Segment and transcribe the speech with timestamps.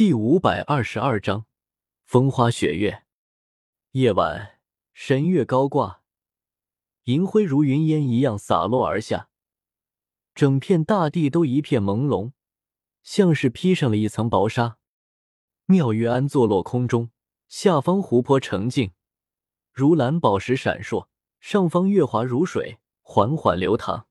[0.00, 1.44] 第五百二十二章
[2.04, 3.02] 风花雪月。
[3.90, 4.58] 夜晚，
[4.94, 6.00] 神月高挂，
[7.04, 9.28] 银辉如云烟一样洒落而下，
[10.34, 12.32] 整片大地都一片朦胧，
[13.02, 14.78] 像是披上了一层薄纱。
[15.66, 17.10] 妙玉庵坐落空中，
[17.46, 18.92] 下方湖泊澄净，
[19.70, 21.08] 如蓝宝石闪烁；
[21.40, 24.06] 上方月华如水，缓缓流淌。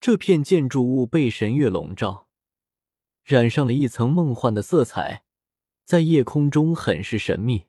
[0.00, 2.26] 这片建筑物被神月笼罩。
[3.24, 5.24] 染上了一层梦幻的色彩，
[5.86, 7.64] 在夜空中很是神秘。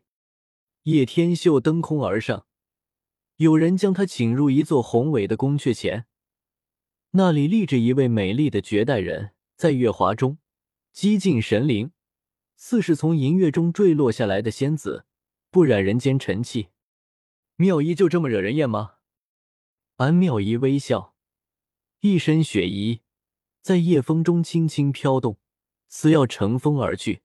[0.83, 2.45] 叶天秀登空而上，
[3.37, 6.07] 有人将他请入一座宏伟的宫阙前，
[7.11, 10.39] 那里立着一位美丽的绝代人，在月华中
[10.91, 11.93] 几近神灵，
[12.57, 15.05] 似是从银月中坠落下来的仙子，
[15.49, 16.67] 不染人间尘气。
[17.55, 18.95] 妙衣就这么惹人厌吗？
[19.95, 21.15] 安妙衣微笑，
[22.01, 22.99] 一身雪衣
[23.61, 25.37] 在夜风中轻轻飘动。
[25.97, 27.21] 似要乘风而去，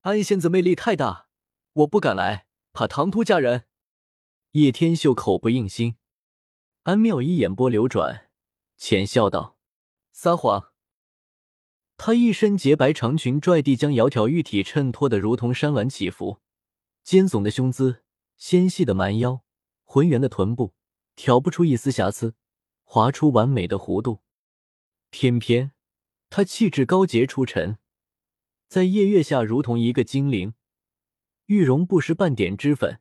[0.00, 1.28] 安仙子魅力太大，
[1.74, 3.66] 我不敢来，怕唐突佳人。
[4.52, 5.96] 叶天秀口不应心，
[6.84, 8.30] 安妙一眼波流转，
[8.78, 9.58] 浅笑道
[10.12, 10.72] ：“撒谎。”
[11.98, 16.40] 她一身洁白长裙拽地，将窈窕玉体衬托得如同山峦起伏，
[17.02, 18.02] 尖耸的胸姿，
[18.38, 19.44] 纤细的蛮腰，
[19.82, 20.72] 浑圆的臀部，
[21.14, 22.34] 挑不出一丝瑕疵，
[22.82, 24.22] 划出完美的弧度。
[25.10, 25.72] 偏偏。
[26.36, 27.78] 她气质高洁出尘，
[28.66, 30.54] 在夜月下如同一个精灵，
[31.46, 32.98] 玉容不施半点脂粉，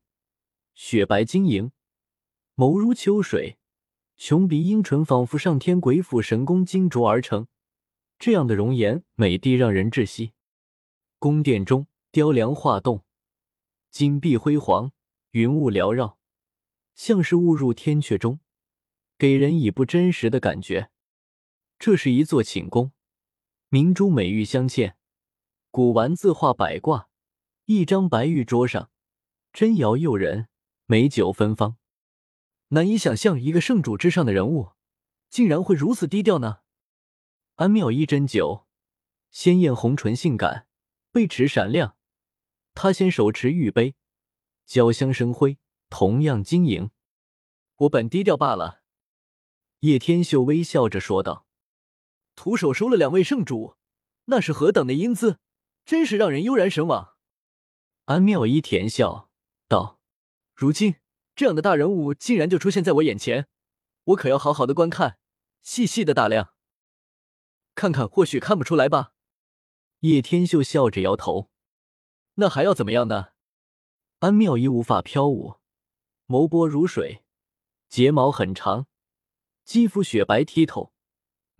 [0.76, 1.72] 雪白晶莹，
[2.56, 3.58] 眸如秋水，
[4.18, 7.48] 琼鼻樱唇仿佛上天鬼斧神工精琢而成。
[8.20, 10.34] 这样的容颜美的让人窒息。
[11.18, 13.04] 宫殿中雕梁画栋，
[13.90, 14.92] 金碧辉煌，
[15.32, 16.20] 云雾缭绕，
[16.94, 18.42] 像是误入天阙中，
[19.18, 20.92] 给人以不真实的感觉。
[21.80, 22.92] 这是一座寝宫。
[23.74, 24.94] 明珠美玉镶嵌，
[25.72, 27.10] 古玩字画百挂，
[27.66, 28.92] 一张白玉桌上，
[29.52, 30.48] 真瑶诱人，
[30.86, 31.78] 美酒芬芳。
[32.68, 34.74] 难以想象，一个圣主之上的人物，
[35.28, 36.60] 竟然会如此低调呢。
[37.56, 38.68] 安妙一斟酒，
[39.32, 40.68] 鲜艳红唇性感，
[41.12, 41.98] 背齿闪亮。
[42.76, 43.96] 她先手持玉杯，
[44.68, 45.58] 交香生辉，
[45.90, 46.92] 同样晶莹。
[47.78, 48.84] 我本低调罢了。
[49.80, 51.43] 叶天秀微笑着说道。
[52.36, 53.76] 徒手收了两位圣主，
[54.26, 55.40] 那是何等的英姿，
[55.86, 57.16] 真是让人悠然神往。
[58.06, 59.30] 安妙一甜笑
[59.68, 60.00] 道
[60.56, 60.96] ：“如今
[61.36, 63.48] 这样的大人物竟然就出现在我眼前，
[64.06, 65.18] 我可要好好的观看，
[65.62, 66.54] 细细的打量，
[67.76, 69.14] 看看或许看不出来吧。”
[70.02, 71.50] 叶天秀笑着摇头
[72.36, 73.30] ：“那还要怎么样呢？”
[74.20, 75.56] 安妙一无法飘舞，
[76.28, 77.24] 眸波如水，
[77.90, 78.88] 睫毛很长，
[79.66, 80.93] 肌肤雪白剔透。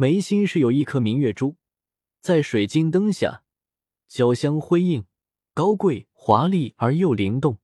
[0.04, 1.56] 眉心是有一颗明月珠，
[2.20, 3.46] 在水晶灯下，
[4.10, 5.06] 交相辉映，
[5.54, 7.60] 高贵华丽而又灵动，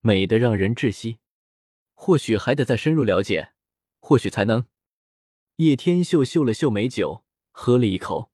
[0.00, 1.20] 美得让人窒息。
[1.92, 3.52] 或许还得再深入了解，
[4.00, 4.66] 或许才能。
[5.58, 7.22] 叶天秀嗅了嗅美酒，
[7.52, 8.32] 喝了一口。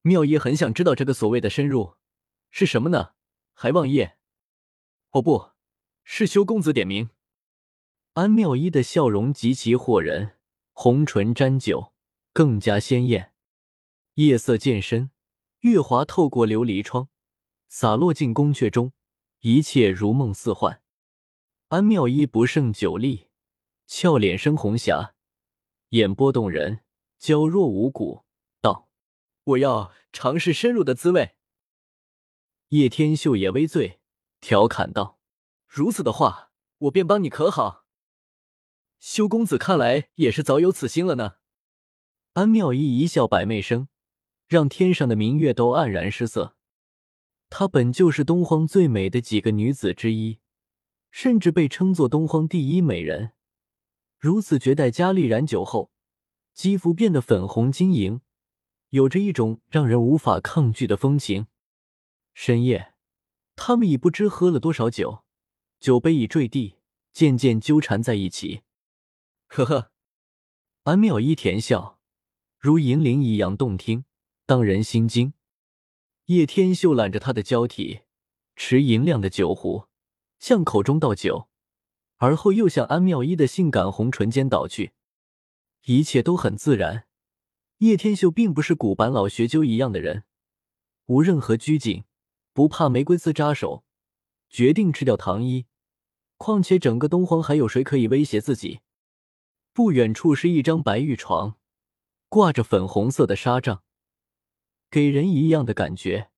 [0.00, 1.94] 妙一很想知道这个所谓的深入
[2.50, 3.12] 是什么呢？
[3.54, 4.18] 还望叶……
[5.12, 5.52] 哦，不
[6.02, 7.10] 是修公子点名。
[8.14, 10.40] 安妙一的笑容极其惑人，
[10.72, 11.91] 红唇沾酒。
[12.32, 13.34] 更加鲜艳，
[14.14, 15.10] 夜色渐深，
[15.60, 17.10] 月华透过琉璃窗
[17.68, 18.92] 洒落进宫阙中，
[19.40, 20.82] 一切如梦似幻。
[21.68, 23.28] 安妙一不胜酒力，
[23.86, 25.14] 俏脸生红霞，
[25.90, 26.80] 眼波动人，
[27.18, 28.24] 娇若无骨，
[28.62, 28.88] 道
[29.44, 31.36] ：“我要尝试深入的滋味。”
[32.68, 34.00] 叶天秀也微醉，
[34.40, 35.18] 调侃道
[35.68, 37.84] ：“如此的话，我便帮你可好？”
[38.98, 41.41] 修公子看来也是早有此心了呢。
[42.34, 43.88] 安妙一一笑百媚生，
[44.48, 46.56] 让天上的明月都黯然失色。
[47.50, 50.38] 她本就是东荒最美的几个女子之一，
[51.10, 53.32] 甚至被称作东荒第一美人。
[54.18, 55.90] 如此绝代佳丽染酒后，
[56.54, 58.22] 肌肤变得粉红晶莹，
[58.88, 61.48] 有着一种让人无法抗拒的风情。
[62.32, 62.94] 深夜，
[63.56, 65.24] 他们已不知喝了多少酒，
[65.78, 66.76] 酒杯已坠地，
[67.12, 68.62] 渐渐纠缠在一起。
[69.48, 69.90] 呵呵，
[70.84, 71.98] 安妙一甜笑。
[72.62, 74.04] 如银铃一样动听，
[74.46, 75.32] 当人心惊。
[76.26, 78.02] 叶天秀揽着她的娇体，
[78.54, 79.86] 持银亮的酒壶
[80.38, 81.48] 向口中倒酒，
[82.18, 84.92] 而后又向安妙一的性感红唇间倒去，
[85.86, 87.08] 一切都很自然。
[87.78, 90.22] 叶天秀并不是古板老学究一样的人，
[91.06, 92.04] 无任何拘谨，
[92.52, 93.82] 不怕玫瑰刺扎手，
[94.48, 95.66] 决定吃掉唐一。
[96.36, 98.82] 况且整个东荒还有谁可以威胁自己？
[99.72, 101.56] 不远处是一张白玉床。
[102.32, 103.82] 挂着粉红色的纱帐，
[104.90, 106.30] 给人一样的感觉，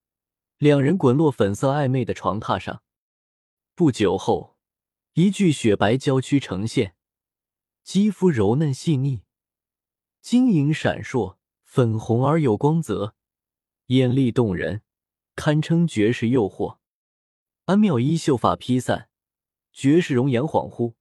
[0.58, 2.82] 两人滚落粉色暧昧的床榻上。
[3.76, 4.56] 不久后，
[5.12, 6.96] 一具雪白娇躯呈现，
[7.84, 9.22] 肌肤柔嫩细腻，
[10.20, 13.14] 晶莹闪烁，粉红而有光泽，
[13.86, 14.82] 艳丽动人，
[15.36, 16.78] 堪称绝世诱惑。
[17.66, 19.08] 安妙衣秀发披散，
[19.70, 20.94] 绝世容颜恍惚，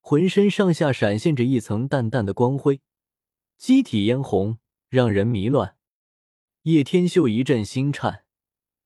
[0.00, 2.80] 浑身上下闪现着一层淡淡的光辉，
[3.60, 4.58] 肌体嫣红，
[4.88, 5.76] 让人迷乱。
[6.62, 8.24] 叶天秀一阵心颤，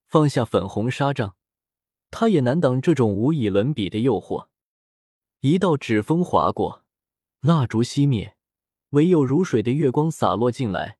[0.04, 1.36] 放下粉红纱帐。
[2.10, 4.48] 他也难挡这种无以伦比的诱惑。
[5.38, 6.84] 一道指风划过，
[7.38, 8.36] 蜡烛熄灭，
[8.90, 10.98] 唯有如水的月光洒落进来，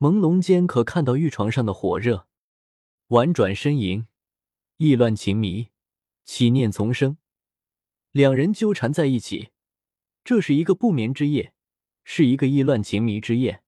[0.00, 2.26] 朦胧间可看到玉床上的火热。
[3.06, 4.08] 婉转呻吟，
[4.78, 5.68] 意乱情迷，
[6.24, 7.18] 起念丛生，
[8.10, 9.50] 两人纠缠在一起。
[10.24, 11.54] 这是一个不眠之夜，
[12.04, 13.62] 是一个意乱情迷之夜。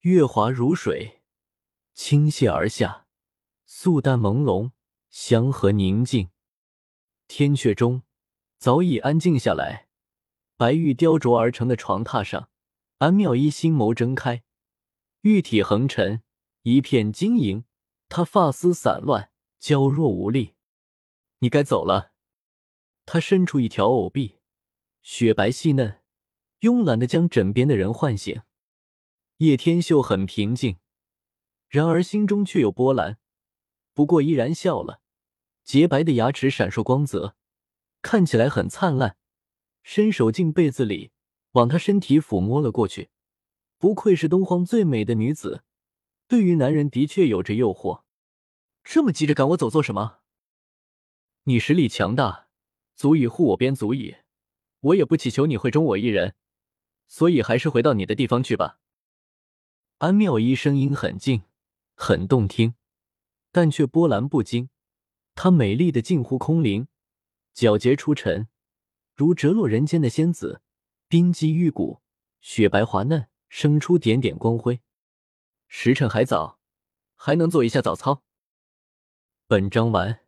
[0.00, 1.22] 月华如水，
[1.94, 3.06] 倾泻而下，
[3.64, 4.72] 素淡朦胧。
[5.08, 6.28] 祥和宁静，
[7.26, 8.02] 天阙中
[8.58, 9.88] 早已安静下来。
[10.58, 12.50] 白玉雕琢而成的床榻上，
[12.98, 14.42] 安妙一心眸睁开，
[15.22, 16.22] 玉体横陈，
[16.62, 17.64] 一片晶莹。
[18.10, 20.54] 她发丝散乱，娇弱无力。
[21.38, 22.12] 你该走了。
[23.06, 24.40] 他伸出一条藕臂，
[25.00, 26.02] 雪白细嫩，
[26.60, 28.42] 慵懒的将枕边的人唤醒。
[29.38, 30.78] 叶天秀很平静，
[31.68, 33.18] 然而心中却有波澜，
[33.92, 35.00] 不过依然笑了。
[35.62, 37.36] 洁白的牙齿闪烁光泽，
[38.00, 39.16] 看起来很灿烂。
[39.82, 41.10] 伸手进被子里，
[41.52, 43.10] 往他身体抚摸了过去。
[43.78, 45.62] 不愧是东荒最美的女子，
[46.26, 48.02] 对于男人的确有着诱惑。
[48.82, 50.20] 这么急着赶我走做什么？
[51.44, 52.48] 你实力强大，
[52.94, 54.16] 足以护我边足矣。
[54.80, 56.36] 我也不祈求你会忠我一人，
[57.06, 58.78] 所以还是回到你的地方去吧。
[59.98, 61.44] 安妙一声音很静，
[61.94, 62.74] 很动听，
[63.50, 64.68] 但却波澜不惊。
[65.34, 66.88] 她美丽的近乎空灵，
[67.54, 68.48] 皎洁出尘，
[69.14, 70.60] 如折落人间的仙子，
[71.08, 72.02] 冰肌玉骨，
[72.40, 74.80] 雪白滑嫩，生出点点光辉。
[75.68, 76.58] 时辰还早，
[77.14, 78.22] 还能做一下早操。
[79.46, 80.25] 本章完。